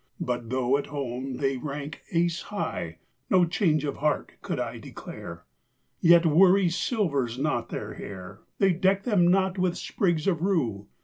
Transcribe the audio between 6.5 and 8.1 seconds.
silvers not their